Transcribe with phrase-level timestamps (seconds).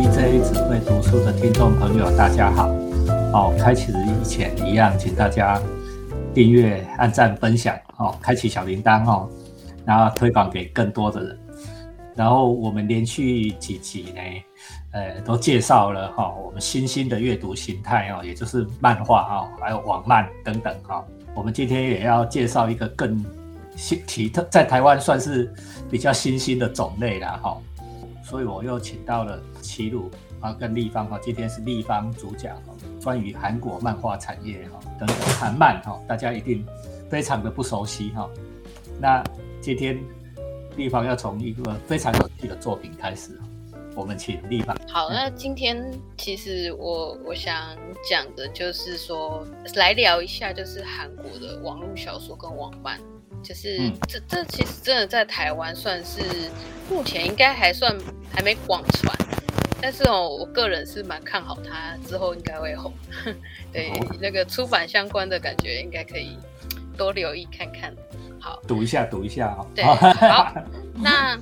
[0.00, 2.68] DJ 只会读书的听众朋友，大家好。
[3.32, 5.60] 哦，开始以前一样，请大家
[6.32, 9.28] 订阅、按赞、分享，哦，开启小铃铛，哦，
[9.84, 11.38] 然后推广给更多的人。
[12.14, 14.20] 然后我们连续几集呢，
[14.92, 21.04] 呃，都介绍了哈，我们新兴的阅读形态哦，也就是漫画哈，还有网漫等等哈。
[21.34, 23.20] 我们今天也要介绍一个更
[23.74, 25.52] 新奇特，在台湾算是
[25.90, 27.58] 比较新兴的种类了哈。
[28.28, 36.62] 所以我又请到了齐鲁啊，跟立方哈，今天是立方主讲哈，关于韩国漫画产业哈等等韩漫哈，大家一定
[37.08, 38.28] 非常的不熟悉哈。
[39.00, 39.24] 那
[39.62, 39.98] 今天
[40.76, 43.40] 立方要从一个非常有趣的作品开始，
[43.94, 44.76] 我们请立方。
[44.86, 47.74] 好，那今天其实我我想
[48.10, 49.42] 讲的就是说，
[49.76, 53.00] 来聊一下就是韩国的网络小说跟网漫。
[53.40, 56.20] 就是这这其实真的在台湾算是
[56.90, 57.96] 目前应该还算
[58.38, 59.12] 还没广传，
[59.82, 62.94] 但是哦，我个人是蛮看好它之后应该会红。
[63.72, 66.38] 对，那个出版相关的感觉应该可以
[66.96, 67.92] 多留意看看。
[68.38, 69.66] 好，读一下，读一下哈。
[69.74, 70.54] 对，好，
[70.94, 71.36] 那。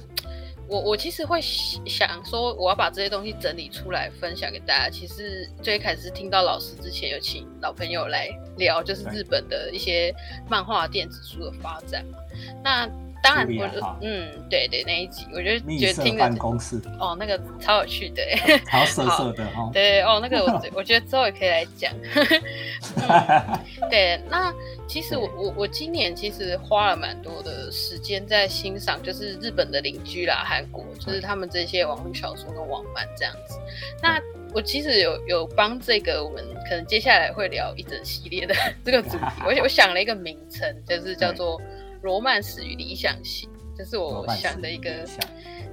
[0.69, 4.91] 我我其实会想说，我要把这些东西整理出来分享给大家。
[4.91, 10.13] 其实最开始听到老师之前有请老朋友来聊，就是日本的一些
[10.51, 12.19] 漫画电子书的发展嘛。
[12.65, 12.91] 那
[13.27, 18.23] 当然，我嗯，对对，那一集我觉得觉得听办公室哦，那个超有趣的，
[18.71, 19.69] 超 色色的哦。
[19.75, 21.93] 对哦，那个我我觉得之后也可以来讲。
[23.91, 24.55] 对，那
[24.87, 33.59] 其实我我我今年其实花了蛮多的时间在欣赏，就是日本的邻居啦，韩国，就是他们这些网络小说跟网漫这样子。
[34.01, 34.21] 那
[34.55, 41.61] 我其实有有帮这个我们可能接下来会聊一整系列的这个主题，我我想了一个名称，就是叫做。
[42.07, 45.05] 罗曼史与理想型，这是我想的一个。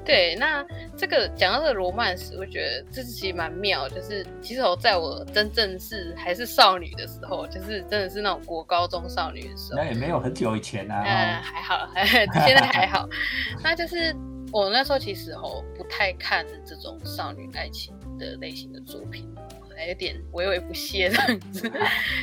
[0.03, 0.65] 对，那
[0.97, 3.87] 这个讲到这个罗曼史，我觉得这其实蛮妙。
[3.87, 11.03] 就是其实我在我真正是还是少女的时候，就是真的是那种国高中少女的时候，那也没有很久以前啊。
[11.05, 11.87] 嗯，还好，
[12.45, 13.07] 现在还好。
[13.63, 14.13] 那就是
[14.51, 19.33] 我那时候其实哦不太看这种少女爱情的类型的作品。
[19.75, 21.71] 还有点微微不屑这样子，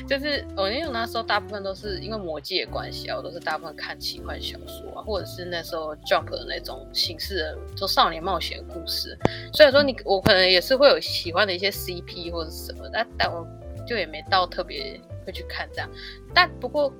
[0.06, 9.18] 就是我因为那时候大部分都是因为魔戒的关系啊，我都是大部分看奇幻小说啊，或者是那时候 Jump 的那种形式的，就少年冒险故事。
[9.52, 13.46] 虽然说你我可能也是会有喜欢的一些 CP 或者什么，但但我
[13.86, 15.90] 就也没到特别会去看这样。
[16.34, 16.92] 但不过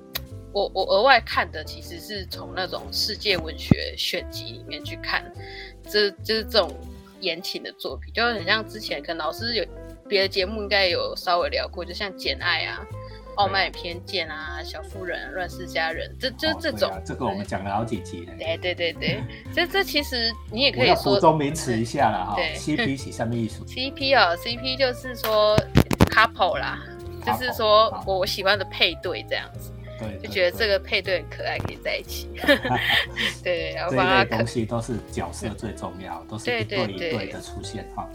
[0.51, 5.23] 我我额外看的其实是从那种世界文学选集里面去看，
[5.89, 6.75] 这就是这种
[7.19, 9.65] 言情的作品，就很像之前可能老师有。
[10.11, 12.85] 别的节目应该有稍微聊过，就像《简爱》啊，
[13.35, 17.01] 《傲慢与偏见》啊，《小妇人》《乱世佳人》，这就是这种。
[17.05, 18.33] 这个我们讲了好几集了。
[18.37, 19.23] 对对对对，
[19.55, 21.15] 这这其实你也可以说。
[21.15, 22.35] 补充名词一下了哈。
[22.35, 22.53] 对。
[22.57, 25.57] CP 是什么意思？CP 哦，CP 就是说
[26.09, 26.83] couple 啦，
[27.25, 29.71] 就是说我喜欢的配对这样子。
[29.97, 30.19] 对。
[30.21, 32.27] 就觉得这个配对很可爱，可以在一起。
[33.41, 38.05] 对，然后这类东西都是角色最重要，都是一对一对的出现哈。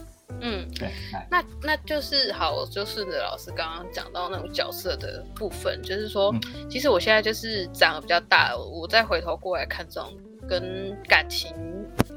[0.40, 0.90] 嗯，对，
[1.30, 6.34] 那那就是好，就顺着老师刚刚讲到那种角色的部分，就是说，
[6.68, 10.12] 其实我现在就是长得比较大，我再回头过来看这种
[10.48, 11.54] 跟感情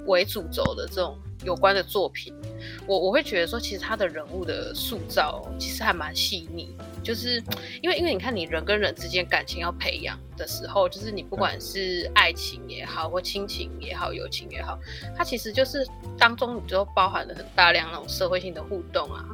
[0.10, 2.34] 为主轴的这种有关的作品，
[2.86, 6.76] 我我会觉得说，其实他的人物的塑造其实还蛮细腻。
[7.02, 7.42] 就是
[7.82, 14.78] 因为，因为你看，你人跟人之间感情要培养的时候，就是你不管是爱情也好，或亲情也好，友情也好，
[15.16, 15.88] 它其实就是
[16.18, 19.26] 当中你就包含了很大量那种社会性的互动啊。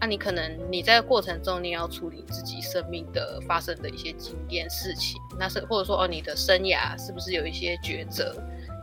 [0.00, 8.34] 那你可能你在过程中，你要处理自己生命的发生的一些经验事情，那是或者说哦，你的生涯是不是有一些抉择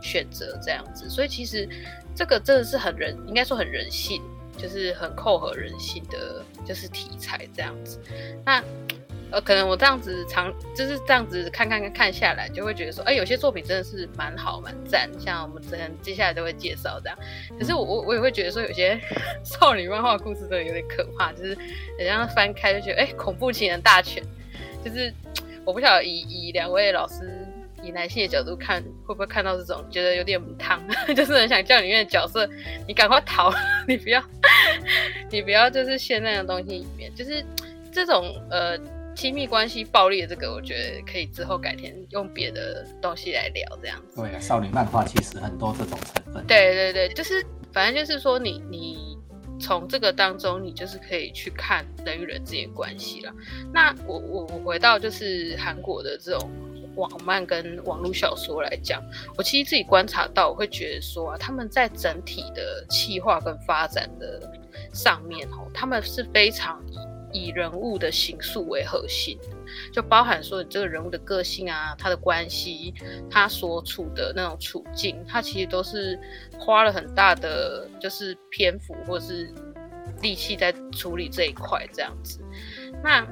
[0.02, 1.08] 选择这样子？
[1.08, 1.68] 所以其实
[2.14, 4.22] 这个真的是很人，应该说很人性。
[4.60, 8.00] 就是很扣合人性的，就是题材这样子。
[8.44, 8.60] 那
[9.30, 15.08] 呃，可能我这样子长就是这样子看看看看下来，就会觉得说，哎，有些作品真的是蛮好蛮赞。
[15.16, 17.16] 像我们之前接下来都会介绍这样。
[17.56, 19.00] 可是我我我也会觉得说，有些
[19.46, 21.56] 少女漫画故事真的有点可怕，就是
[21.96, 24.20] 人家翻开就觉得，哎，恐怖情人大全。
[24.84, 25.14] 就是
[25.64, 27.46] 我不晓得以以两位老师。
[27.82, 30.82] 以男性的角度看，会不会看到这种觉得有点烫，
[31.14, 32.48] 就是很想叫里面的角色，
[32.86, 33.52] 你赶快逃，
[33.86, 34.22] 你不要，
[35.30, 37.44] 你不要就是陷那样东西里面，就是
[37.92, 38.76] 这种呃
[39.14, 44.20] 亲密关系暴力的这个，我觉得可以之后改天用别的东西来聊这样子。
[44.20, 46.44] 对啊，少女漫画其实很多这种成分。
[46.46, 49.16] 对对对，就是反正就是说你你
[49.60, 53.32] 从这个当中，你就是可以去看人与人之间关系了。
[53.72, 56.50] 那我我我回到就是韩国的这种。
[56.98, 59.00] 网漫跟网络小说来讲，
[59.36, 64.42] 我其实自己观察到，我会觉得说啊，他们在整体的企划跟发展的
[64.92, 66.84] 上面哦，他们是非常
[67.32, 69.38] 以人物的形塑为核心，
[69.92, 72.92] 就包含说你这个人物的个性啊，他的关系，
[73.30, 76.18] 他所处的那种处境，他其实都是
[76.58, 79.48] 花了很大的就是篇幅或者是
[80.20, 82.40] 力气在处理这一块这样子，
[83.04, 83.24] 那。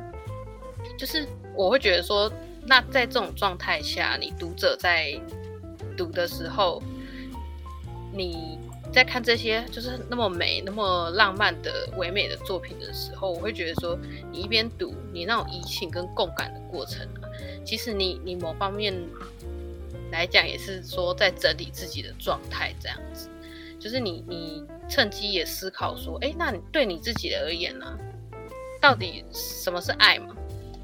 [0.96, 2.32] 就是我会觉得说，
[2.66, 5.18] 那在这种状态下，你读者在
[5.96, 6.82] 读的时候，
[8.12, 8.58] 你
[8.92, 13.98] 在看这些就是那么美、那么浪漫的唯美的作品的时候，我会觉得说，
[14.32, 17.28] 你一边读，你那种移情跟共感的过程啊，
[17.64, 18.92] 其实你你某方面
[20.10, 23.28] 来讲，也是说在整理自己的状态，这样子，
[23.78, 27.98] 就是你你趁机也思考说，哎，那你对你自己而言呢，
[28.80, 30.34] 到底什么是爱嘛？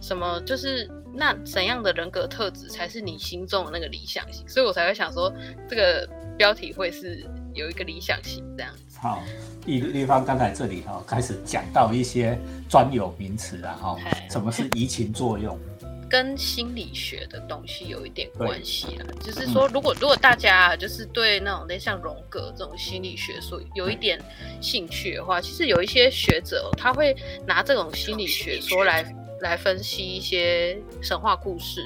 [0.00, 4.49] 什么就是那怎样的人格特质才是你心中的那个理想型？
[4.49, 5.32] 所以我才会想说，
[5.69, 7.25] 这个标题会是
[7.55, 8.99] 有一个理想型这样子。
[8.99, 9.23] 好，
[9.67, 12.38] 立立方刚才这里哈开始讲到一些
[12.69, 13.99] 专有名词啊哈，
[14.31, 15.59] 什么是移情作用？
[16.09, 19.06] 跟心理学的东西有一点关系啦。
[19.23, 24.20] 就是说，如果如果大家就是对那种类像荣格这种心理学说有一点
[24.61, 27.17] 兴趣的话，其实有一些学者他会
[27.47, 29.03] 拿这种心理学说来。
[29.42, 31.82] 来分析一些神话故事，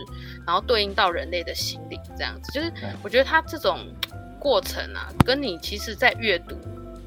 [0.46, 2.72] 然后对应到人类的心理，这样子，就是
[3.02, 3.80] 我觉得他这种
[4.38, 6.54] 过程啊，跟你其实在阅读，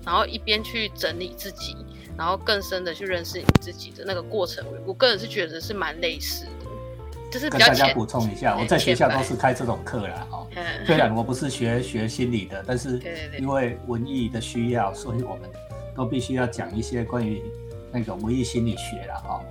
[0.06, 1.78] 然后一边去整理自己，
[2.18, 6.52] 然后更深的去认识你自己的那个过程，我个人是觉得是蛮类似的。
[7.32, 10.48] 就是跟大家补充一下，我在学校都是开这种课啦，哦。
[10.84, 13.00] 虽然我不是学学心理的，但是
[13.40, 15.48] 因为文艺的需要，所以我们
[15.96, 17.40] 都必须要讲一些关于。
[17.92, 19.42] 那个文艺心理学了哈，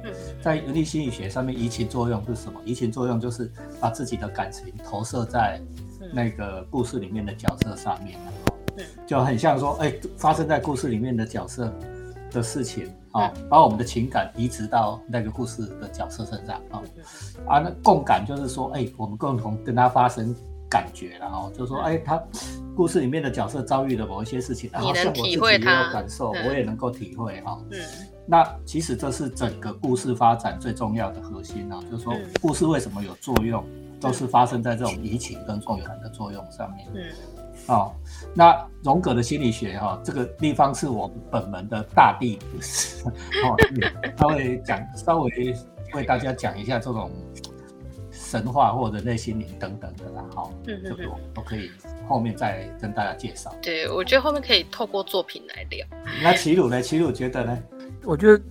[0.43, 2.61] 在文艺心理学上面，移情作用是什么？
[2.65, 3.51] 移情作用就是
[3.81, 5.61] 把自己的感情投射在
[6.13, 8.19] 那个故事里面的角色上面
[9.07, 11.73] 就很像说，哎，发生在故事里面的角色
[12.31, 16.83] 的事情啊，把我们的情感移植到那个故事的角色身上啊，
[17.47, 20.35] 啊，那共感就是说，哎，我们共同跟他发生
[20.71, 22.23] 感觉了哈，就是说，哎，他
[22.77, 27.61] 故事里面的角色遭遇了某一些事情，然后像我自己也有感受，我也能够体会哈。
[28.31, 33.65] 那其实这是整个故事发展最重要的核心啊，就是说故事为什么有作用，
[33.99, 36.87] 都是发生在这种移情跟共感的作用上面。
[36.95, 37.95] 嗯，哦，
[38.35, 38.55] 那
[38.85, 43.03] 荣格的心理学哈，这个地方是我本门的大弟子，
[43.43, 43.57] 哦，
[44.15, 45.57] 他会讲稍微
[45.95, 47.11] 为大家讲一下这种
[48.13, 51.71] 神话或者内心灵等等的啦，哈，这个都可以
[52.07, 53.51] 后面再跟大家介绍。
[53.63, 55.87] 对，我觉得后面可以透过作品来聊。
[56.23, 56.83] 那齐鲁呢？
[56.83, 57.59] 齐鲁觉得呢？
[58.05, 58.43] 我觉得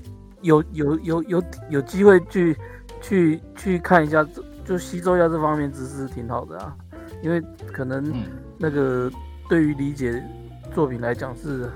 [0.42, 2.58] 有有有有有机会去
[3.02, 4.28] 去去看一下，
[4.66, 6.76] 就吸收一下这方面知识挺好的啊，
[7.24, 7.42] 因为
[7.72, 8.14] 可能
[8.58, 9.10] 那个
[9.50, 10.24] 对于理解
[10.76, 11.70] 作品来讲是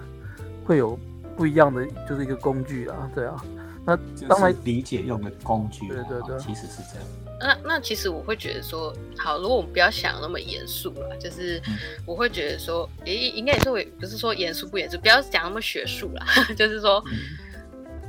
[0.65, 0.99] 会有
[1.35, 3.43] 不一样的，就是一个工具啊，对啊。
[3.83, 3.97] 那
[4.27, 7.07] 当然理解用的工具，对对对，其实是这样。
[7.39, 11.59] 那那其实我会觉得说，好，如果我们不要想那么严肃了，就是
[12.05, 16.23] 我会觉得说，诶，应该也是会，不是说严肃不严肃，不要讲那么学术了，
[16.55, 17.03] 就是说。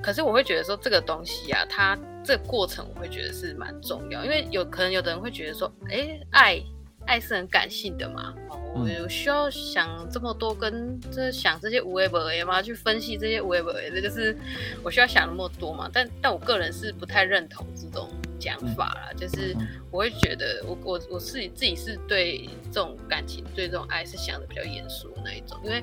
[0.02, 6.62] 可是我会觉得说这个东西啊，它这个过程我会觉得是蛮重要，因为有可能有的人会觉得说，哎，爱
[7.06, 8.34] 爱是很感性的嘛，
[8.74, 12.60] 我有需要想这么多，跟这想这些无为不为吗？
[12.60, 14.36] 去分析这些无为不为，这就是
[14.82, 15.88] 我需要想那么多嘛？
[15.92, 19.56] 但但我个人是不太认同这种讲法啦，就是
[19.90, 25.82] 我会觉得我我我自己自己是对这种感情对这种爱是想的比较严肃的那一种，因为。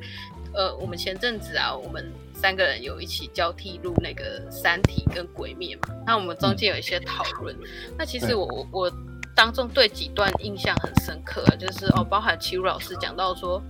[0.54, 7.56] 呃，我们前阵子啊，我们三个人有一起交替录那个《三体》跟《鬼灭》嘛，那我们中间有一些讨论。
[7.98, 8.92] 那其实我我我
[9.36, 13.62] 当中对几段印象很深刻，就是哦，包含齐鲁老师讲到说，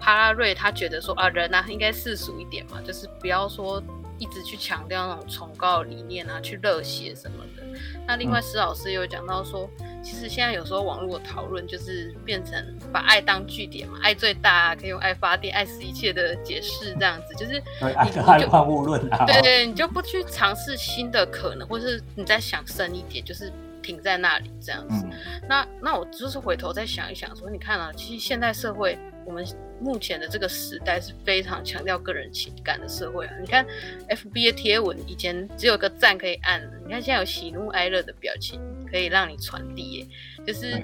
[0.00, 3.82] 帕拉瑞他觉得说啊，人啊应该世俗一点嘛，就是不要说
[4.18, 7.62] 一直去强调那种崇高理念啊，去热血什么的。
[8.06, 9.68] 那另外施老师有讲到说。
[10.04, 17.54] 其实现在有时候网络讨论就是变成把爱当据点嘛，爱最大，可以用爱发电，爱是一切的解释这样子，就是
[18.04, 23.50] 你就万物论啊，对对，你就不去尝试新的可能，或是你再想深一点，就是
[23.82, 25.06] 停在那里这样子。
[25.48, 29.42] 那那我就是回头再想一想，说你看啊，其实现代社会我们
[29.80, 33.32] 目前的这个时代是非常强调个人情感的社会啊。
[33.40, 33.66] 你看
[34.08, 38.60] F B 的贴文以前只有个赞可以按，你看现在有喜怒哀乐的表情。
[38.94, 40.08] 可以让你传递，
[40.46, 40.80] 就是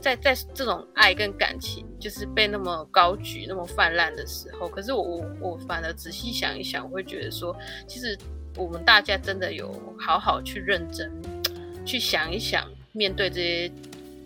[0.00, 7.56] 在在这种爱跟感情就是被那么高举、那么泛滥的时候，可是我我我反而仔细想一想，我会觉得说，
[7.86, 8.18] 其实
[8.56, 11.08] 我们大家真的有好好去认真
[11.86, 13.72] 去想一想，面对这些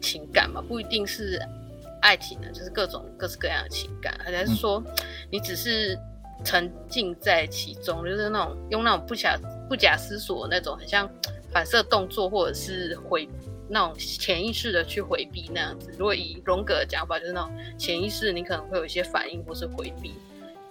[0.01, 1.39] 情感嘛，不一定是
[2.01, 4.83] 爱情的，就是各种各式各样的情感，还是说
[5.31, 5.99] 你只是
[6.43, 11.07] 沉浸在其中，就是那种用那种不假不假思索那种，很像
[11.53, 13.29] 反射动作或者是回
[13.69, 15.91] 那种潜意识的去回避那样子。
[15.99, 20.15] 如果以荣格的讲法，就是那种潜意识，你可能会有一些反应或是回避。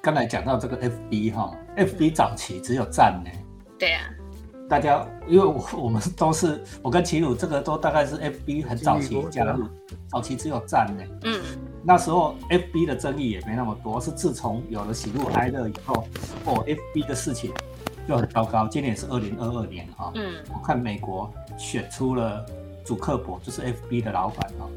[0.01, 3.29] 刚才讲到这个 FB 哈，FB 早期只有赞呢。
[3.77, 4.10] 对啊。
[4.69, 9.65] 大家，因为我我们都是我跟齐鲁这个都大概是 FB 很早期加入，
[10.10, 11.03] 早期只有赞呢。
[11.24, 11.41] 嗯。
[11.84, 16.05] 那时候 FB 的争议也没那么多，是自从有了喜怒哀乐以后，
[16.43, 17.53] 哦，FB 的事情
[18.07, 18.67] 就很糟糕。
[18.67, 20.11] 今年是二零二二年哈。
[20.15, 20.35] 嗯。
[20.53, 22.45] 我看美国选出了
[22.85, 24.67] 主克伯，就是 FB 的老板哈。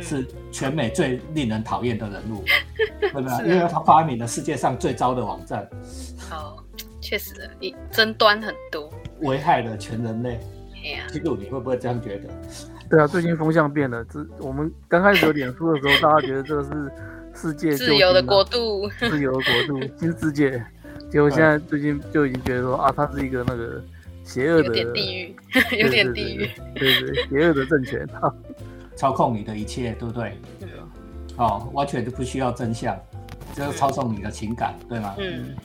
[0.00, 2.44] 是全美最令人讨厌的人物，
[3.00, 3.48] 对不对？
[3.48, 5.68] 因为他发明了世界上最糟的网站。
[6.16, 6.62] 好，
[7.00, 8.88] 确实，你争端很多，
[9.22, 10.38] 危害了全人类。
[10.76, 12.28] 哎呀，基督，你会不会这样觉得？
[12.88, 14.04] 对啊，最近风向变了。
[14.04, 16.92] 这我们刚开始有脸书的时候，大家觉得这个是
[17.34, 20.64] 世界自由的国度，自由的国度，新世界。
[21.10, 23.82] 结果现在最近就已经觉得说啊，他是一个那个
[24.24, 25.36] 邪恶的，有点地狱，
[25.78, 28.32] 有点地狱，对对，邪恶的政权啊。
[28.96, 30.38] 操控你的一切，对不对？
[30.58, 30.86] 对啊。
[31.36, 32.94] 哦，完全就不需要真相，
[33.54, 35.14] 就是操纵你的情感，对吗？
[35.18, 35.56] 嗯，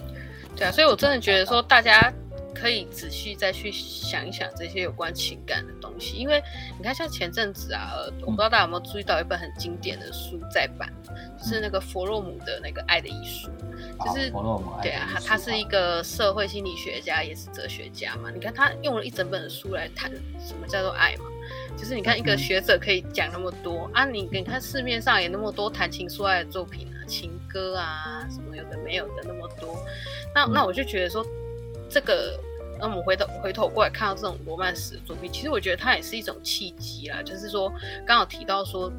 [0.56, 0.72] 对啊。
[0.72, 2.12] 所以我真的觉得说，大家
[2.56, 6.42] 可以仔细再去想一想这些有关情感的东西，因为
[6.78, 10.92] 你看，像前阵子啊，我不知道大家有没有注意到一本很经典的书在版，
[11.38, 13.50] 就是那个弗洛姆的那个《爱的艺术》，
[14.06, 14.72] 就是弗洛姆。
[14.82, 18.32] 对啊，他他是一个社会心理学家，也是哲学家嘛。
[18.32, 20.10] 你看他用了一整本的书来谈
[20.40, 21.26] 什么叫做爱嘛。
[21.78, 29.78] 就是你看一个学者可以讲那么多啊，你你看市面上也那么多谈情说爱的作品啊，情歌啊什么有的没有的那么多，
[30.34, 31.24] 那那我就觉得说，
[31.96, 32.38] 这个
[32.78, 37.72] 那我们回头回头过来看到这种罗曼史的作品，其实我觉得它也是一种契机啦，就是说
[38.06, 38.92] 刚好提到说，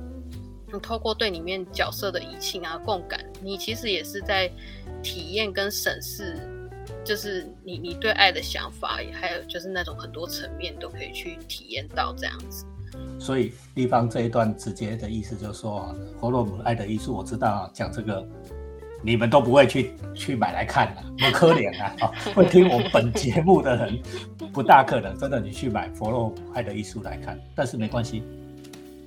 [0.72, 4.50] 你透过对里面角色的移情啊共感，你其实也是在
[5.02, 6.38] 体验跟审视。
[7.04, 12.64] 就是你你对爱的想法，还有就是那种很多层面都可以去体验到这样子。
[13.20, 18.26] 所以地方这一段直接的意思就是说，佛洛姆《爱的艺术》，我知道讲这个
[19.02, 22.12] 你们都不会去去买来看的，多可怜啊！
[22.34, 24.00] 会听我本节目的人
[24.52, 28.22] 不大可能真的你去买佛洛姆《爱的艺术》来看，但是没关系，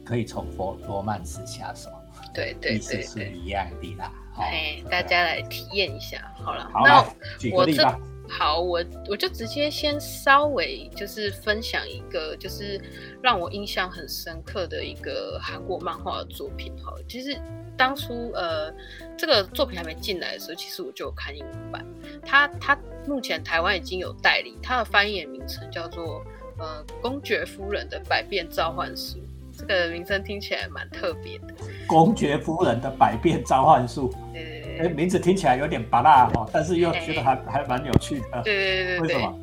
[0.05, 1.89] 可以从佛罗曼史下手。
[2.33, 4.11] 对对对，意思是一样的啦。
[4.37, 6.69] 哎，大家来体验一下好了。
[6.73, 7.03] 那
[7.51, 7.83] 我这
[8.29, 12.79] 好，我我就直接先稍微就是分享一个，就是
[13.21, 16.71] 让我印象很深刻的一个韩国漫画的作品。
[16.83, 17.37] 哈，其实
[17.75, 18.71] 当初呃
[19.17, 21.85] 这个作品还没进来的时候，其实我就有看英文版。
[22.25, 26.23] 它它目前台湾已经有代理，它的翻译名称叫做
[26.59, 29.15] 呃公爵夫人的百变召唤师。
[29.59, 31.47] 这个名称听起来蛮特别的，
[31.85, 34.13] 公爵夫人的百变召唤术。
[34.33, 38.41] 哎，名字听起来有点拔辣哈，但是又觉得还还蛮有趣的。
[38.43, 38.99] 对对对对。
[38.99, 39.39] 为什么？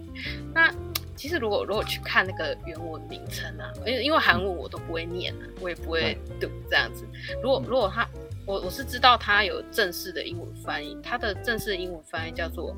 [0.55, 0.73] 那
[1.15, 7.05] 其实如果如果去看那个原文名称啊，因为因为韩文我都不会念啊，我也不会读这样子。
[7.43, 8.09] 如果如果他，
[8.47, 12.75] 我我是知道他有正式的英文翻译，他的正式英文翻译叫做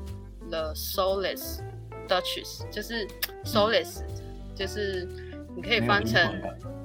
[0.49, 1.59] The Soulless
[2.09, 3.07] Duchess，就是
[3.45, 4.01] Soulless，
[4.55, 5.07] 就是
[5.59, 6.17] 你可以翻成。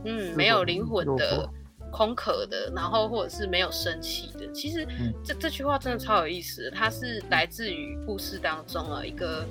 [0.05, 1.49] 嗯，没有灵魂的、
[1.91, 4.51] 空壳的，然后或者是没有生气的。
[4.53, 4.87] 其实
[5.25, 9.47] 这这句话真的超有意思，它是来自于故事当中啊一个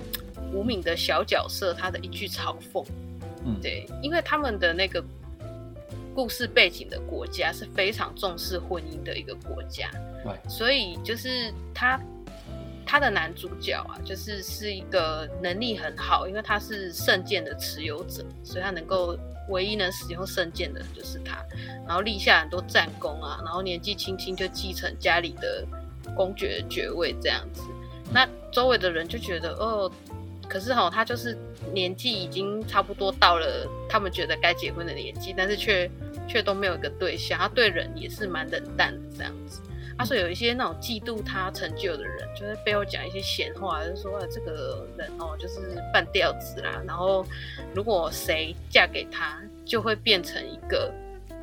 [0.54, 2.86] 无名的小角色他的一句嘲讽。
[3.46, 5.04] 嗯，对，因为他们的那个
[6.14, 9.90] 故事背景的国家是非常重视婚姻的一个国家，
[10.24, 12.00] 对，所以就是他
[12.94, 19.18] 他的男主角啊，就是是一个能力很好，因为他是圣剑的持有者，所以他能够。
[19.50, 21.44] 唯一能使用圣剑的就是他，
[21.86, 25.68] 然后立下很多战功啊，然后年纪轻轻就继承家里的
[26.16, 27.62] 公爵爵位这样子。
[28.10, 29.92] 那周围的人就觉得，哦，
[30.48, 31.38] 可是哈，他就是
[31.74, 35.92] 年纪已经差不多到了他们觉得该结婚的年纪，但是却
[36.26, 39.62] 却都没有一个对象，他对人也是蛮冷淡的这样子。
[39.98, 46.82] 他说有一些那种嫉妒他成就的人，就在背后讲一些闲话，就说啊这个人哦，就是半吊子啦。
[46.86, 47.26] 然后
[47.74, 50.92] 如果谁嫁给他，就会变成一个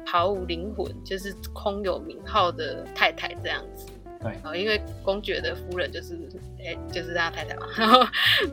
[0.06, 3.86] 毫无灵魂，就是空有名号的太太这样子。
[4.20, 6.18] 对，然后，因为公爵的夫人就是
[6.58, 7.66] 哎，就是他太太嘛。
[7.76, 8.06] 然后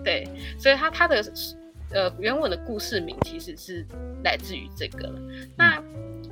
[0.04, 0.26] 对，
[0.58, 1.22] 所以他他的
[1.92, 3.86] 呃原文的故事名其实是
[4.24, 5.20] 来自于这个了。
[5.58, 5.84] 那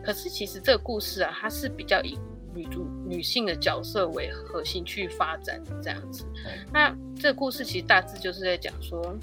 [0.03, 2.17] 可是其实这个故事啊，它是比较以
[2.55, 6.25] 女主女性的角色为核心去发展这样子，
[6.71, 9.15] 那这个故事其实大致就是在讲说，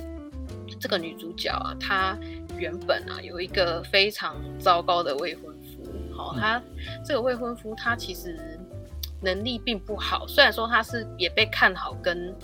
[0.78, 2.16] 这个女主角啊，她
[2.58, 5.82] 原本啊有一个非常糟糕的未婚夫，
[6.16, 6.62] 哦，她
[7.04, 8.38] 这个未婚夫他其实
[9.20, 12.34] 能力并不好，虽然说他是也被看好，跟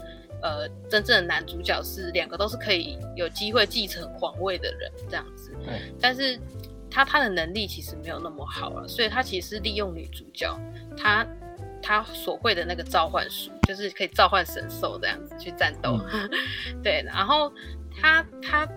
[0.40, 5.52] 呃真正的男主角是两个都是可以有机会继承皇位的人这样子，
[6.00, 6.38] 但是
[6.90, 10.54] 他他的能力其实没有那么好了，所以他其实是利用女主角
[10.96, 11.26] 他
[11.82, 15.98] 他所会的那个召唤术，就是可以召唤神兽这样子去战斗，
[16.82, 17.52] 对，然后
[18.00, 18.68] 他他。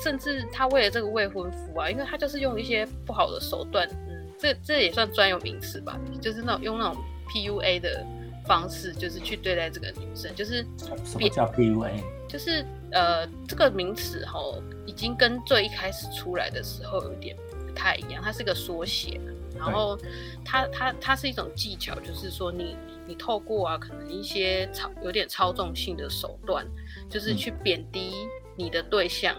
[0.00, 8.06] 甚至他为了这个未婚夫啊，因为他就是用一些不好的手段，嗯，这这也算专有名词吧，就是那种用那种 PUA 的
[8.46, 12.00] 方式，就是去对待这个女生，就是什么叫 PUA？
[12.28, 14.38] 就是呃，这个名词哈，
[14.86, 17.36] 已经跟最一开始出来的时候有点
[17.72, 19.20] 不太一样，它是个缩写，
[19.56, 19.98] 然后
[20.44, 22.76] 它它它是一种技巧，就是说你
[23.06, 26.66] 你透过啊，可能一些操有点操纵性的手段，
[27.08, 28.12] 就是去贬低
[28.56, 29.34] 你的对象。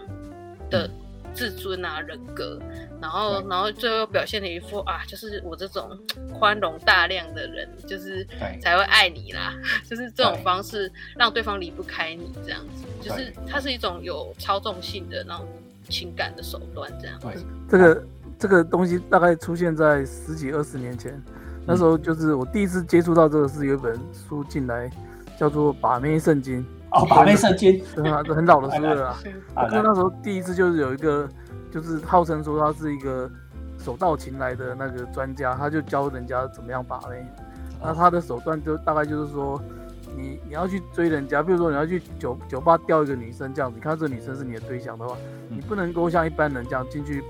[0.70, 0.88] 的
[1.34, 2.58] 自尊啊，人格，
[3.00, 5.96] 然后，然后最后表现了一副啊，就是我这种
[6.32, 8.26] 宽容大量的人，就是
[8.60, 9.54] 才会爱你啦，
[9.88, 15.46] 就是这种方式让对方离不开你，这样子，就是它是一种有操纵性的那种
[15.90, 17.20] 情感的手段，这样。
[17.20, 17.34] 对，
[17.68, 18.02] 这个
[18.38, 21.20] 这个东西大概出现在十几二十年前，
[21.66, 24.90] 那时候就是我第一次接触到这个是有一本书进来，
[25.38, 26.60] 叫做《把妹圣经》。
[26.92, 29.16] 哦，把妹圣经，对啊，这很老的书了啊。
[29.56, 31.28] 我那时候第一次就是有一个，
[31.72, 33.28] 就是号称说他是一个
[33.78, 37.26] 手到擒来的那个专家，他就教人家怎么样把妹。
[37.82, 39.60] 那他的手段就大概就是说，
[40.16, 45.16] 你你要去追人家，比如说你要去酒酒吧钓一个女生这样子，你看这女生是你的对象的话，
[45.48, 47.24] 你不能够像一般人这样进去，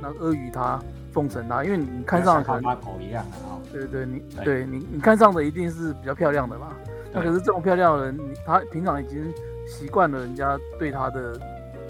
[0.00, 0.80] 那阿谀他、
[1.12, 3.58] 奉承他，因为你看上可能狗一样的啊。
[3.72, 6.72] 对对，你对你你看上的一定是比较漂亮的嘛。
[7.12, 9.32] 那可是这种漂亮的人，你他平常已经
[9.66, 11.38] 习惯了人家对他的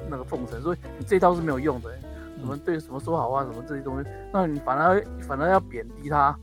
[0.09, 1.91] 那个奉承，所以你这套是没有用的。
[2.39, 6.35] 什么对什么说好话，什么这些东西，那你反而反而要贬低他。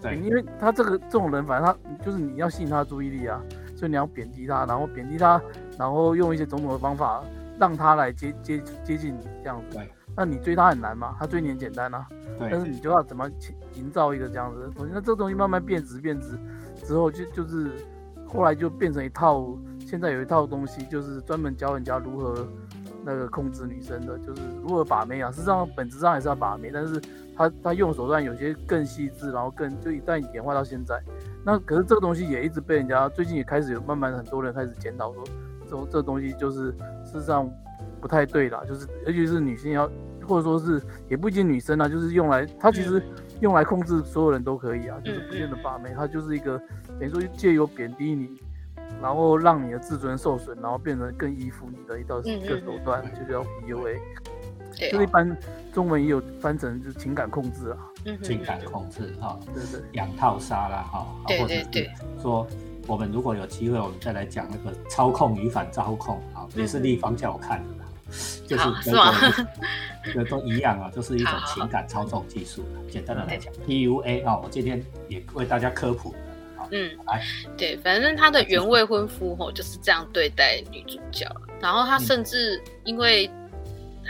[0.00, 3.42] 对，因为他这个这种人，反正他就是你要吸引他的注意力啊，
[3.74, 5.42] 所以你要贬低他，然后贬低他，
[5.76, 7.22] 然后用一些种种的方法
[7.58, 9.76] 让他来接接接近你这样子。
[9.76, 11.16] 对，那你追他很难嘛？
[11.18, 12.06] 他追你很简单啊。
[12.38, 12.48] 对。
[12.50, 13.28] 但是你就要怎么
[13.74, 14.92] 营造一个这样子的东西？
[14.94, 16.38] 那这个东西慢慢变质变质
[16.84, 17.70] 之后，就就是。
[18.32, 19.44] 后来就变成一套，
[19.80, 22.46] 现在有一套东西，就是专门教人家如何
[23.04, 25.32] 那个控制女生的，就是如何把妹啊。
[25.32, 27.02] 实际上本质上还是要把妹，但是
[27.36, 31.02] 他他用手段有些更细致，然后更就一旦演化到现在，
[31.44, 35.24] 那可是这个东西也一直被人家最近也开始有慢慢很多人开始检讨说，
[35.64, 36.70] 这种这东西就是
[37.04, 37.50] 事实上
[38.00, 39.90] 不太对啦，就是尤其是女性要
[40.26, 43.02] 或者说是也不一定女生啊，就是用来它其实
[43.40, 46.60] 用来控制所有人都可以啊，就是不见得把妹，它就是一个。
[46.98, 48.38] 等于说借由贬低你，
[49.00, 53.98] 然后让你的自尊受损，然后变成更依附你的一道一个手段，就叫 PUA。
[54.92, 55.36] 就一般
[55.72, 57.78] 中文也有翻成就是情感控制啊。
[58.22, 59.80] 情感控制哈，对对。
[59.92, 62.46] 养套杀啦哈，或者是说
[62.86, 67.84] 我们如果有机会，我们再来讲那个操控与反操控好，也是立方叫我看的，
[68.46, 69.14] 就是是吗？
[70.14, 72.64] 这都一样啊，就是一种情感操纵技术。
[72.90, 76.14] 简单的来讲，PUA 啊，我今天也为大家科普。
[76.70, 76.90] 嗯，
[77.56, 81.26] 对，反正他的原未婚夫吼就是这样对待女主角，
[81.60, 83.30] 然后他甚至因为。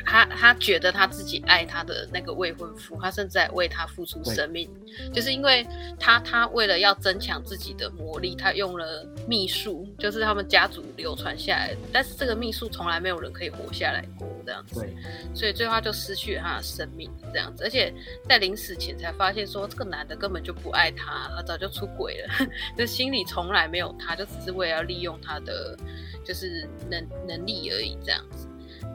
[0.04, 4.70] 他他觉得他自己爱他的那个未婚夫，他甚至在为他付出生命，
[5.12, 5.66] 就是因为
[5.98, 14.86] 他他为了要增强自己的魔力，他用了秘术，就是他们家族流传下来，但是这个秘术从来没有人可以活下来过这样子，
[15.34, 17.92] 所以最后他就失去了他的生命这样子，而且
[18.28, 25.76] 在临死前才发现说这个男的根本就不爱他，他早就出轨了， 就心里从来没有他，就只是为了要利用他的
[26.24, 28.48] 就是能能力而已这样子。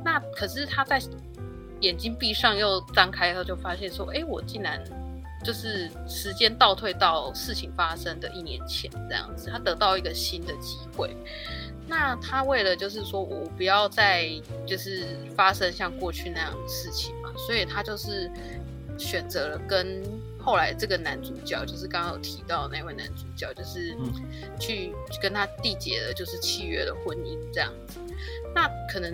[0.04, 1.02] 那可是他在
[1.82, 4.82] 眼睛闭上又张开后，就发现说：“哎，我竟然
[5.44, 11.16] 就是时间倒退到事情发生的一年前这样子。”他得到一个新的机会。
[11.88, 14.30] 那他为了就是说我不要再
[14.66, 18.32] 就是发生像过去那样的事情嘛，所以他就是
[18.98, 20.02] 选择了跟
[20.40, 23.96] 后来这个男主角，就是刚刚有提到那位男主角，就是
[24.60, 28.00] 去跟他缔结了就是契约的婚姻这样子。
[28.56, 29.14] 那可能。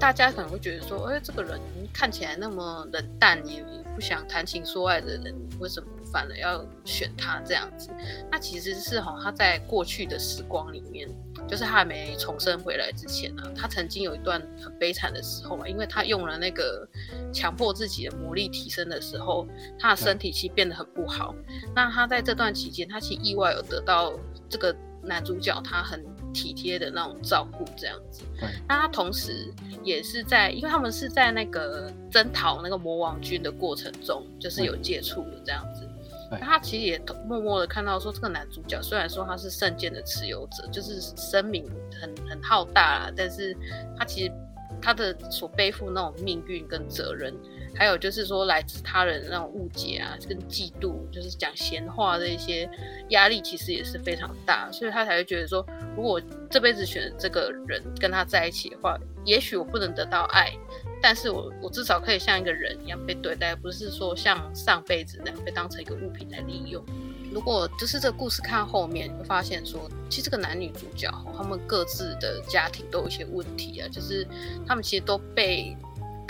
[0.00, 1.60] 大家可能会觉得说，哎，这个人
[1.92, 3.62] 看起来那么冷淡，也
[3.94, 7.90] 不想谈情说爱的人，为什么反而要选他这样子？
[8.32, 11.06] 那其实是哈，他在过去的时光里面，
[11.46, 16.88] 就是他还没重生回来之前呢，他曾经有一段很悲惨的时候嘛，因为他用了那个
[17.30, 19.46] 强迫自己的魔力提升的时候，
[19.78, 21.34] 他的身体其实变得很不好。
[21.74, 26.02] 那他在这段期间，他其实意外有得到这个男主角他很。
[26.32, 28.22] 体贴的那种照顾这样子。
[28.68, 35.88] 那他同时也是在，因为他们是在那个征讨那个魔王军的过程中，就是有接触的这样子。
[36.30, 41.68] 那他其实也默默的看到说，这个男主角虽然说他是圣剑的持有者，就是声名
[42.00, 43.56] 很很浩大，但是
[43.98, 44.32] 他其实
[44.80, 47.34] 他的所背负那种命运跟责任。
[47.74, 52.68] 还有就是说，来自他人那种误解啊，跟嫉妒，就是讲闲话的一些
[53.10, 55.64] 压力，其实也是非常大，所以他才会觉得说，
[55.96, 60.52] 如果这辈子选这个人跟他在一起的话，也许我不能得到爱，
[61.00, 66.84] 但是我我至少可以像一个人一样被对待，不是说像上辈子那样被当成一个物品来利用。
[67.32, 74.26] 如果就是这个故事看后面，会发现说，其实这个男女主角他们各自的家庭都有一些问题啊，就是
[74.66, 75.76] 他们其实都被。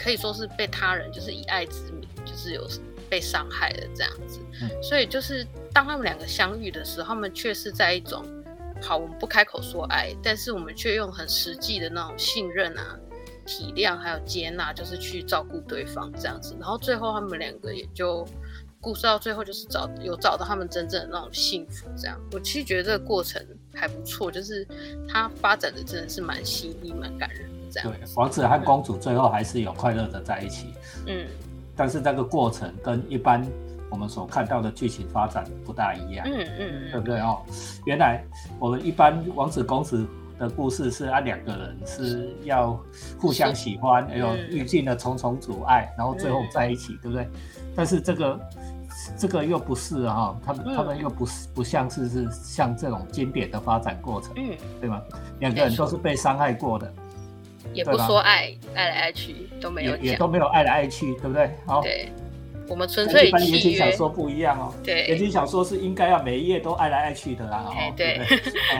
[0.02, 2.66] 可以说是被他人就是以爱之名，就是有
[3.10, 4.40] 被伤害的这样子。
[4.82, 8.24] 所以就是当他们两个相遇的时候，他们却是在一种
[8.80, 12.98] 好，我们不开口说爱，但是我们却用很实际的那种信任啊、
[13.44, 16.56] 体谅还有接纳，就是去照顾对方这样子。
[16.58, 18.26] 然后最后他们两个也就
[18.80, 21.86] 故事到最后就是找有找到他们真正的那种幸福。
[21.94, 24.66] 这样，我其实觉得这个过程还不错，就是
[25.06, 27.59] 它发展的真的是蛮细腻、蛮感人。
[27.72, 30.74] 对，王子和公主最后还是有快乐的在一起。
[31.06, 31.26] 嗯，
[31.76, 33.46] 但是这个过程跟一般
[33.90, 36.26] 我们所看到的剧情发展不大一样。
[36.28, 37.42] 嗯嗯，对不对哦？
[37.84, 38.22] 原来
[38.58, 40.06] 我们一般王子公主
[40.38, 42.78] 的故事是啊，两个人是要
[43.18, 47.28] 互相喜欢，还有，遇尽了重重阻碍，然后最后在一起，对不对？
[47.76, 48.40] 但是这个
[49.18, 55.00] 这个又不是哈，他们他们又不是不像是是像这种经典的发展过程，嗯，对吗？
[55.40, 56.92] 两个人都是被伤害过的。
[57.72, 61.50] 也不说爱，爱来爱去都没有也都没有爱来爱去，对不对？
[61.66, 62.08] 好，对，
[62.68, 64.74] 我们纯粹一般言情小说不一样哦。
[64.82, 67.64] 对，言情小说是应该要每一页都爱来爱去的啦。
[67.68, 68.20] 哦，对。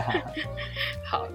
[1.05, 1.26] 好，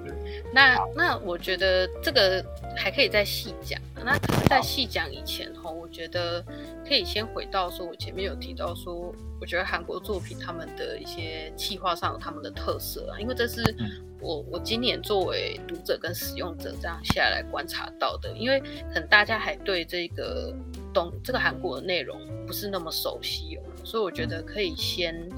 [0.54, 2.44] 那那我觉得这个
[2.76, 3.80] 还可以再细讲。
[4.04, 6.44] 那在细讲以前哈，我觉得
[6.88, 13.76] 可以先回到说，我前面有提到说，我觉得韩国作品他们的一些企划上有他们的特色啊，因为这是。
[14.22, 18.60] 我我今年作为读者跟使用者这样下来观察到的，因为
[18.92, 20.52] 可能大家还对这个
[20.92, 25.30] 东这个韩国的内容不是那么熟悉哦，所以我觉得可以先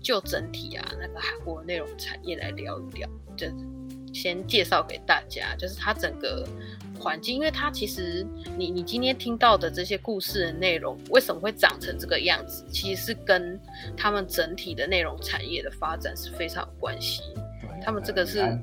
[0.00, 3.48] 就整体啊那个韩国内容产业来聊一聊，就
[4.12, 6.46] 先介绍给大家，就是它整个
[6.98, 13.58] 环境，因为它其实你你今天听到的这些故事的内容为什么会长成这个样子，其实是跟
[13.96, 17.22] 他们整体的内容产业的发展是非常有关系。
[17.84, 18.56] 他们这个是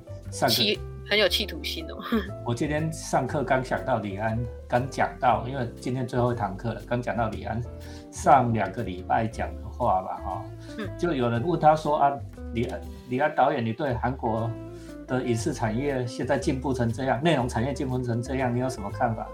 [0.47, 1.97] 企很有企图心哦。
[2.45, 7.61] 我今天上课刚想到李安，刚讲到，因为今天最后一堂课了，刚讲到李安
[8.11, 10.45] 上两个礼拜讲的话吧，哈，
[10.97, 12.17] 就有人问他说啊，
[12.53, 14.49] 李安李安导演，你对韩国
[15.09, 19.27] 的影视产业现在进步成这样，内容产业进步成这样，你有什么看法？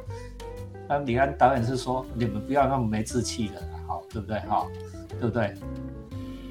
[0.88, 4.40] 那李安导演是说，你们不要那么没志气了，好，对不对？
[4.42, 4.66] 哈，
[5.20, 5.54] 对不对？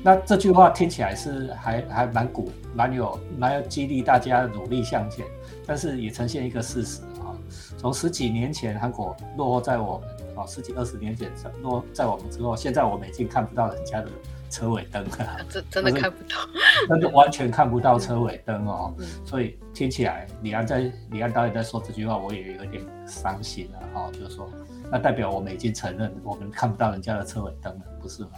[0.03, 5.25] 那这句话听起来是还还蛮鼓，蛮有蛮有激励大家努力向前，
[5.67, 7.33] 但是也呈现一个事实啊，
[7.79, 11.33] 从十几年前韩国落后在我们啊，十几二十年前
[11.63, 14.11] 落在我们之后，现在我们已经看不到人家的
[14.55, 16.37] 车尾灯 啊，真真的看不到，
[16.88, 24.49] 那就完全看不到车尾灯哦，所以听起来李安在李安导演在说这句话，我也有点伤心了哈，就是说
[24.93, 28.31] 那代表我们已经承认我们看不到人家的车尾灯了，不是吗？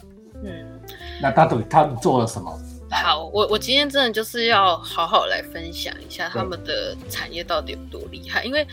[0.43, 0.81] 嗯，
[1.21, 2.59] 那他对他们做了什么？
[2.91, 8.67] 好，我我今天真的就是要好好来分享一下他们的产业到底有多厉害，因为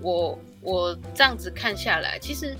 [0.00, 2.56] 我我这样子看下来，其实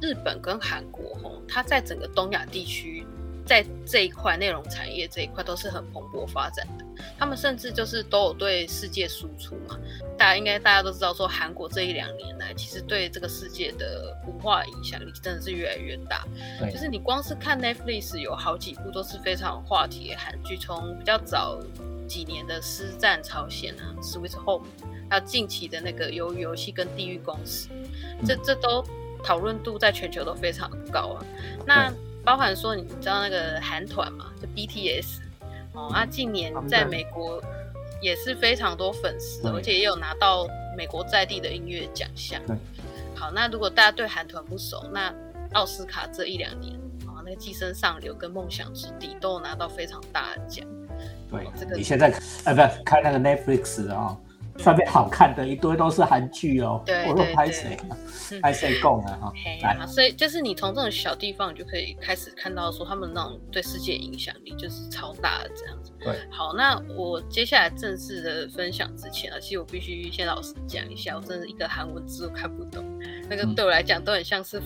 [0.00, 3.06] 日本跟韩国吼，它在整个东亚地区。
[3.50, 6.84] 在这一块内容产业这一块都是很蓬勃发展的，
[7.18, 9.76] 他们甚至就是都有对世界输出嘛。
[10.16, 16.24] 大家应该大家都知道，说韩国这一两年来，其实对这个世界的文化影响力真的是越来越大。
[16.70, 21.58] 就是你光是看 Netflix 有好几部都是非常话题的韩剧，从比较早
[22.06, 24.64] 几年的《师战朝鲜》啊，《Sweet Home》，
[25.10, 27.68] 还有近期的那个《鱿鱼游戏》跟《地狱公司》，
[28.24, 28.84] 这这都
[29.24, 31.26] 讨论度在全球都非常高啊。
[31.66, 31.92] 那
[32.24, 34.26] 包含说，你知道那个韩团嘛？
[34.40, 35.20] 就 BTS
[35.72, 37.42] 哦，他近年在美国
[38.00, 42.40] 也是非常多粉丝，而且也有拿到美国在地的音乐奖项。
[43.14, 45.14] 好，那如果大家对韩团不熟，那
[45.52, 46.74] 奥斯卡这一两年
[47.06, 50.66] 啊，那个《寄生上流》跟《梦想之地》都有拿到非常大的奖。
[51.30, 52.12] 对，这个你现在
[52.44, 54.16] 哎，不看那个 Netflix 啊，
[54.62, 57.76] 上面好看的一堆都是韩剧哦，我都拍谁？
[58.42, 59.16] 拍谁供啊？
[59.20, 65.92] 哈， 来，所以就是你从这种小地方，你就可以开始看到说他们那种对世界影响力就是超大的这样子。
[65.98, 72.84] 对，好，那我接下来正式的分享之前啊，其实我必须先老实讲一下，我真的一个韩文字都看不懂，
[73.28, 74.60] 那个对我来讲都很像是。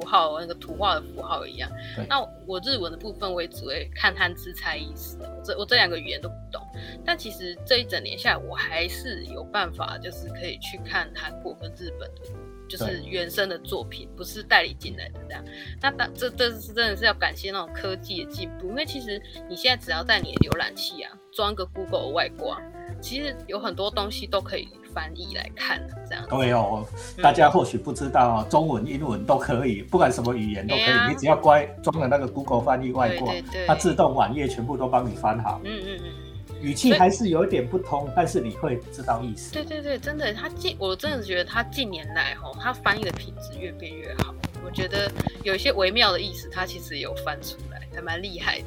[0.00, 1.70] 符号那个图画的符号一样，
[2.08, 6.66] 那我日文的部分我也只会看汉字猜意思，这我这两个语言都不懂。
[7.04, 12.22] 但其实这一整年下来，我还是有办法，就是可以去看韩国跟日本的，
[12.68, 15.44] 就是原生的作品，不是代理进来的这样。
[15.82, 22.60] 那当这这是真的是要感谢那种科技的进步，因为其实你现在只要在你的浏览器啊装个 Google 外挂，
[23.00, 24.68] 其实有很多东西都可以。
[24.92, 26.84] 翻译来看这样对哦，
[27.22, 33.32] 大家或许不知道，中文、英文都可以，不管什么语言都可以，你只要乖装了那个 Google 翻译外挂，
[33.68, 35.60] 它自动网页全部都帮你翻好。
[35.62, 36.60] 嗯嗯嗯。
[36.60, 39.52] 语气还是有一点不通，但是你会知道意思。
[39.52, 44.34] 对对对，真的，他近我真的觉得他近年来哦，他翻译的品质越变越好。
[44.66, 45.08] 我觉得
[45.44, 48.66] 有一些微妙的意思，他其实有翻出来，还蛮厉害的。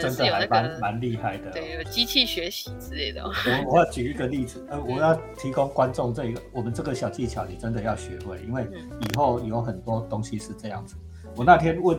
[0.00, 3.22] 真的还蛮蛮厉害的，对，有机器学习之类的。
[3.24, 8.66] 我我要举一个例子，呃，我要提供观众这一个，我们这个小技巧，你真的要学会，因为
[9.00, 10.96] 以后有很多东西是这样子。
[11.36, 11.98] 我那天问，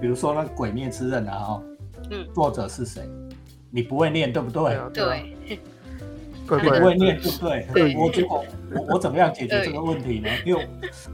[0.00, 1.62] 比如说那《鬼灭之刃》啊，哈，
[2.10, 3.02] 嗯，作者是谁？
[3.70, 4.78] 你不会念对不对？
[4.92, 7.66] 对， 你不会念对不对？
[7.72, 10.28] 对，我结果我我怎么样解决这个问题呢？
[10.44, 10.68] 因为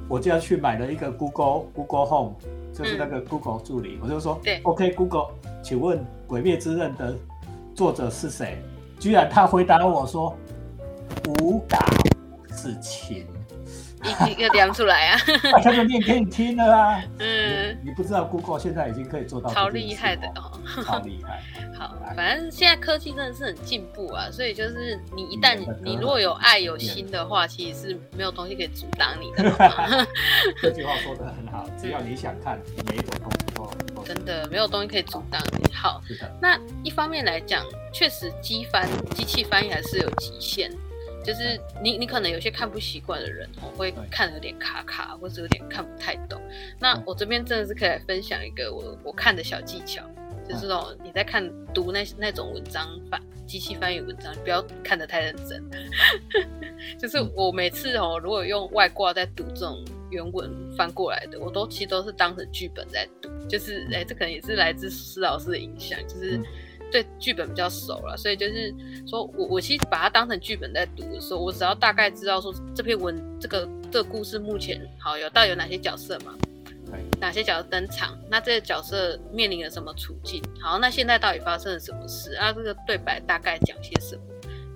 [0.08, 2.34] 我就要去买了一个 Google Google Home。
[2.80, 5.26] 就是那个 Google 助理，我就说，OK Google，
[5.62, 7.14] 请问《鬼灭之刃》的
[7.74, 8.56] 作者是谁？
[8.98, 10.34] 居然他回答我说，
[11.42, 11.78] 无感
[12.56, 13.26] 是情。
[14.04, 15.18] 已经要量出来 啊！
[15.62, 17.02] 他就念给你听了啊。
[17.18, 20.52] 嗯，你不知道 Google 现在已经可以做到超厉害的哦，
[20.84, 21.42] 超厉害。
[21.80, 30.06] 好，反正现在科技真的是很进步啊，所以就是你一旦你如果有爱有心的话，其实是没有东西可以阻挡你的。
[30.60, 35.72] 这句话说的很好，只要你想看，每一种东西都真的没有东西可以阻挡你。
[35.74, 36.02] 好，
[36.40, 40.70] 那一方面来讲，确实机翻机器翻译还是有极限。
[41.22, 46.40] 就是你，你可能有些看不习惯的人哦，会看的有点卡卡，或者有点看不太懂。
[46.78, 50.02] 那我这边真的是可以来分享一个我我看的小技巧，
[50.48, 55.62] 就是哦，你在看读那那种文章翻机器翻译文章，不要看得太认真。
[56.98, 63.28] 就是我每次哦，如果用外挂在读这种原文翻过来的，我都其实都是当成剧本在读。
[63.46, 66.40] 就是哎，这可能也是来自施老师的影响，就是。
[66.90, 68.74] 对剧本比较熟了，所以就是
[69.06, 76.34] 说我我其实把它当成剧本在读的时候，我只要大概知道说这篇文这个这个故事目前好有到有哪些角色嘛，
[77.20, 82.52] 哪些角色登场，那这个角色面临了什么处境，好，那现在到底发生了什么事啊？
[82.52, 84.22] 这个对白大概讲些什么？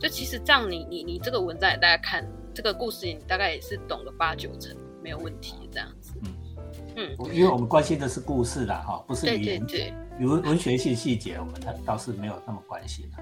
[0.01, 6.13] 就其实这样，你你你这个文章也大概看这个故事，你大概也是懂了八九成，没有问题这样子。
[6.97, 9.65] 嗯，因为我们关心的是故事啦，哈，不是语言。
[9.67, 9.95] 对对对。
[10.21, 13.19] 文文学性细节，我们倒倒是没有那么关心啊。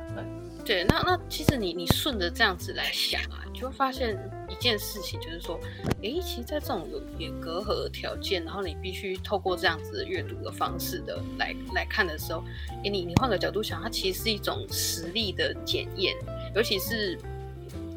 [0.64, 4.16] 对，那那其实你你顺着这样子来想啊，就会发现
[4.48, 5.58] 一件事情，就是说，
[6.02, 12.44] 哎，其实，在这种有点隔阂的条件，然后你必须透过这样子的阅读的方式的来来看的时候，
[12.84, 16.14] 哎，你你换个角度想，它其实是一种实力的检验，
[16.54, 17.18] 尤其是。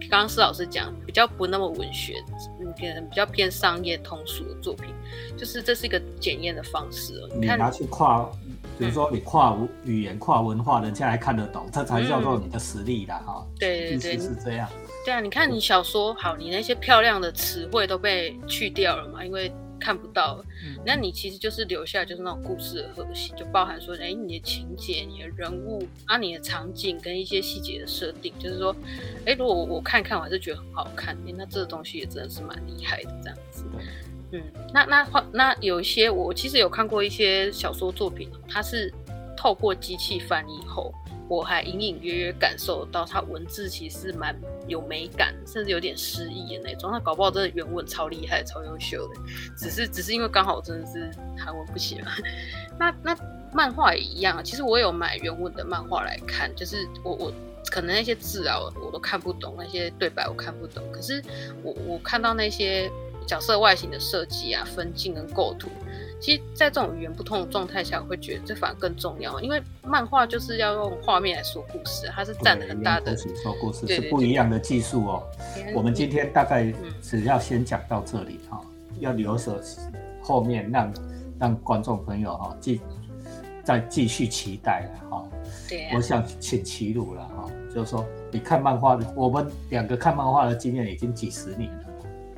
[0.07, 2.23] 刚刚施老师讲比较不那么文学，
[2.59, 2.71] 嗯，
[3.09, 4.93] 比较偏商业通俗的作品，
[5.35, 7.29] 就是这是一个检验的方式哦。
[7.41, 8.29] 你拿去跨，
[8.77, 13.45] 比如说你跨语言、跨文化，人家还看得懂，这才叫做你的实力的哈。
[13.59, 14.69] 对对对，是这样。
[15.05, 19.51] 对啊，你看你小说好，你那些漂亮的词汇都被去掉了嘛，因为。
[19.77, 20.45] 看不到了，
[20.85, 28.73] 那你其实就是留下就是那种故事的核心，就包含说，哎，你的情节、你的人物啊、你的场景跟一些细节的设定，就是说，
[29.25, 33.65] 哎，如果我我看看，我还是觉得很好看，哎，那这个东西也真的是蛮厉害的这样子。
[34.35, 34.43] 嗯，
[34.73, 38.93] 那那那有一些我其实有看过一些小说作品，它是
[39.37, 40.93] 透过机器翻译后。
[41.27, 46.91] 我还隐隐约约感受到它文字其实蛮有美感，甚至有点诗意的那种。
[46.91, 49.15] 那搞不好真的原文超厉害、超优秀的，
[49.57, 52.11] 只是只是因为刚好真的是韩文不行嘛。
[52.77, 53.17] 那那
[53.51, 57.33] 漫画也一样，其实我有买原文的漫画来看，就是我我
[57.71, 61.23] 可能那些字啊我都看不懂，那些对白我看不懂，可是
[61.63, 62.87] 我我看到那些
[63.25, 65.69] 角色外形的设计啊、分镜跟构图。
[66.17, 73.15] 其实，在这种语言不通的状态下，我会觉得这反而更重要，因为漫画就是要用画面来说故事，它是占了很大的。
[73.17, 75.23] 说故事是不一样的技术哦。
[75.75, 78.59] 我们今天大概只要先讲到这里哈，
[78.99, 79.61] 要留着
[80.21, 80.93] 后面让
[81.37, 82.79] 让观众朋友哈继
[83.63, 85.23] 再继续期待了哈。
[85.69, 85.89] 对。
[85.93, 91.84] 我想请齐鲁了哈，就是说你看漫画的，我们两个看漫画的经验已经几十年了。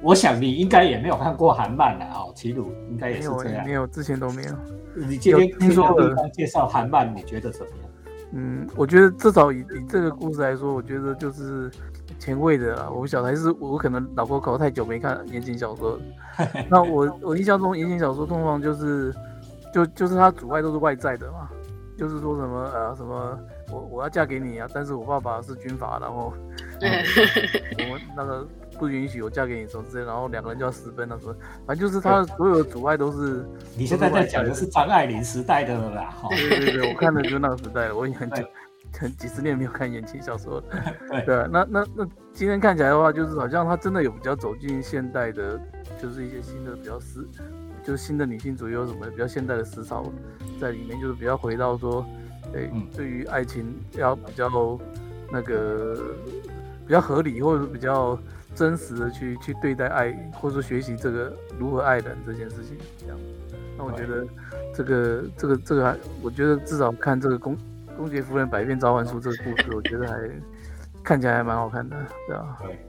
[0.02, 3.66] 我想你应该也没有看过韩漫了哦，齐鲁应该也是这样。
[3.66, 4.52] 没有，之前都没有。
[4.96, 7.90] 你今天听说对方介绍韩漫，你觉得怎么样？
[8.34, 11.72] 嗯，我觉得至少以以这个故事来说，我觉得就是
[12.20, 12.90] 前卫的啦。
[12.92, 15.98] 我不晓得还是我可能老婆搞太久没看言情小说，
[16.70, 19.14] 那我我印象中言情小说通常就是
[19.74, 21.50] 就就是它主外都是外在的嘛，
[21.98, 23.40] 就是说什么呃什么
[23.72, 26.34] 我我要嫁给你啊，但是我爸爸是军阀，然后
[26.82, 28.48] 我们那个。
[28.78, 31.36] 不允许我嫁给你什么之类，然后两个人就要私奔那种，
[31.66, 33.46] 反正就是他的所有的阻碍都是。
[33.76, 36.16] 你现在在讲的是张爱玲时代的了啦。
[36.30, 38.44] 对对对，我看的就是那个时代了，我已经很久
[39.00, 40.64] 很几十年没有看言情小说了。
[41.26, 45.60] 对，那那那今天看起来的话，就是好像他真的有比较走进现代的，
[46.02, 47.28] 就是一些新的比较思，
[47.84, 50.06] 就是新的女性主义有什么比较现代的思潮
[50.60, 52.06] 在里面，就是比较回到说，
[52.52, 54.50] 对，对于爱情要比较
[55.32, 56.16] 那个
[56.86, 58.18] 比较合理，或者是比较。
[58.58, 63.16] 真实的去去对待爱，或者说学习这个如何爱人这件事情，这样。
[63.78, 64.26] 那我觉得
[64.74, 67.56] 这个这个这个，还，我觉得至少看这个公
[67.96, 70.18] 公爵夫人百变召唤术这个故事，我觉得还
[71.04, 71.96] 看起来还蛮好看的，
[72.28, 72.58] 对吧？
[72.64, 72.80] 对。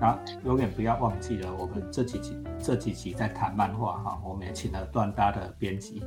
[0.00, 6.02] 啊，永远不要忘记了，我们这几集这几集在谈漫画哈，我们也请了段大的编辑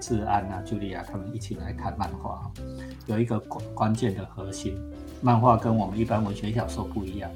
[0.00, 2.50] 志安啊、茱莉亚他们一起来谈漫画哈。
[3.04, 4.80] 有一个关关键的核心，
[5.20, 7.30] 漫画跟我们一般文学小说不一样。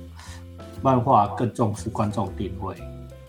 [0.82, 2.74] 漫画更重视观众定位，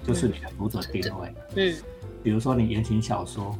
[0.03, 1.33] 就是你的读者定位。
[1.55, 1.75] 嗯，
[2.23, 3.55] 比如说你言情小说，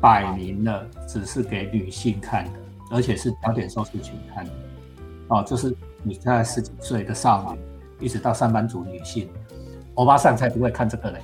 [0.00, 2.52] 摆明了只是给女性看的，
[2.90, 4.52] 而且是焦点收视群看的。
[5.28, 7.52] 哦，就是你在十几岁的少
[7.98, 9.28] 女，一直到上班族女性，
[9.94, 11.20] 欧巴桑才不会看这个嘞。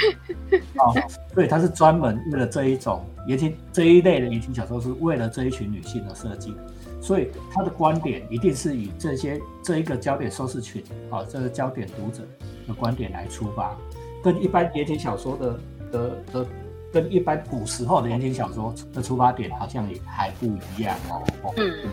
[0.78, 0.94] 哦，
[1.34, 6.54] 所以他是专门为了这一种言情这一类的言情小说，是为了这一群女性而设计。
[7.00, 12.22] 所以他的观点一定是以这些这一个焦点收视群啊，这个焦点读者
[12.68, 13.74] 的观点来出发，
[14.22, 15.60] 跟一般言情小说的
[15.90, 16.46] 的的，
[16.92, 21.52] 跟一般古时候的言情小说的出发点好像也还不一样哦。
[21.56, 21.88] 嗯，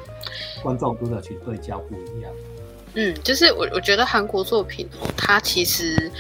[0.62, 2.32] 观众读者群对焦不一样。
[2.96, 6.12] 嗯，就是我我觉得韩国作品哦，它其实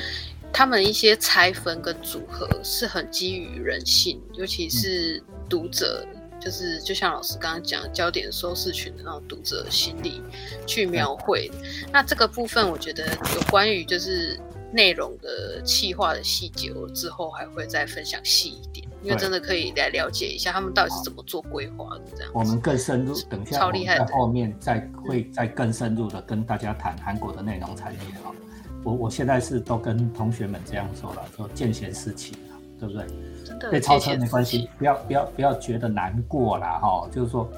[0.53, 6.07] 他们一些拆分跟组合是很基于人性，尤其是读者。
[6.39, 10.21] 就是就像老师刚刚讲，焦点收视群的那种读者心理
[10.65, 11.51] 去描绘。
[11.91, 14.39] 那这个部分，我觉得有关于就是
[14.71, 22.01] 内容的气化的细节，我之后还会再分享细一点，因为真的可以来了解一下他们到底是怎么做规划的。
[22.15, 28.31] 这样，我们更深入，等一下超厉害在后面再会再更深入的跟大家谈韩国的内容产业啊。
[28.83, 32.33] 我我现在是都跟同学们这样说了，说见贤思齐
[32.79, 33.05] 对不对？
[33.71, 37.49] 被超车没关系，不要不要不要觉得难过啦哈，就是说，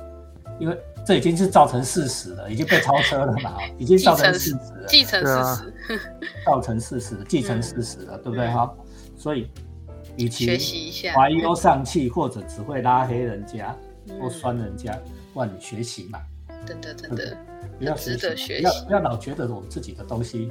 [0.60, 6.00] 因为这已经是造成事实了，已经被超车了嘛， 已经造成事实，继承事实，
[6.46, 8.48] 造成事实，继承事实了，对不对？
[8.50, 8.72] 哈？
[9.18, 9.50] 所以，
[10.16, 10.48] 与其
[11.14, 13.76] 怀忧丧气或者只会拉黑人家
[14.22, 14.98] 或酸人家，
[15.34, 16.22] 不然你学习嘛，
[16.66, 17.36] 真的真的，
[17.78, 20.50] 不要值得学习，要不要老觉得我们自己的东西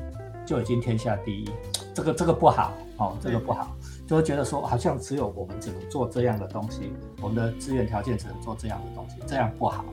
[0.48, 1.50] 就已经天下第一，
[1.94, 3.76] 这个这个不好哦，这个不好。
[4.06, 9.84] 就会觉得说，好像只有我们只能做这样的东西，我们的资源条件只能做这样的东西，这样不好，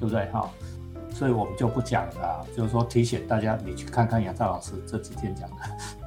[0.00, 0.50] 对不对哈？
[1.12, 5.56] 所以我们就不讲了，就是说提醒大家，你去看看杨照老师这几天讲的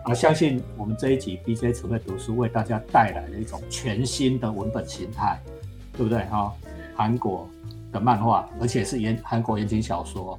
[0.03, 5.39] 啊， 相信我们这一集 B J 只会读书为大家带来了一种全新的文本形态，
[5.93, 6.53] 对不对哈？
[6.93, 7.47] 韩国
[7.93, 10.37] 的漫画，而且是言韩国言情小说，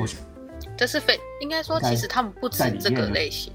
[0.00, 0.20] 我想
[0.76, 3.52] 这是非应该说，其实他们不止这个类型，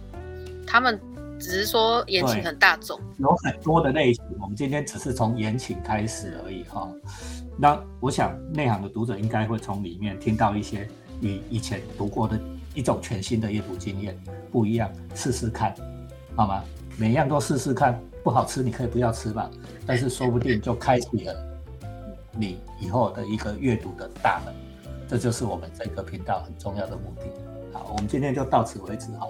[0.65, 0.99] 他们。
[1.39, 4.23] 只是说言情很大众，有很多的类型。
[4.39, 6.89] 我们今天只是从言情开始而已哈。
[7.57, 10.87] 那我想内行的读者应该会从里面听到一些
[11.19, 12.39] 与以前读过的
[12.73, 14.17] 一种全新的阅读经验
[14.53, 15.75] 不一样，试试看，
[16.33, 16.63] 好吗？
[16.95, 19.51] 每样都试试看，不好吃你可以不要吃吧，
[19.85, 21.35] 但是说不定就开启了
[22.31, 24.53] 你以后的一个阅读的大门。
[25.09, 27.23] 这就是我们这个频道很重要的目的。
[27.73, 29.27] 好，我们今天就到此为止哈。